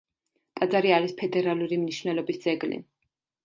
ტაძარი 0.59 0.93
არის 0.95 1.13
ფედერალური 1.21 1.81
მნიშვნელობის 1.85 2.43
ძეგლი. 2.49 2.85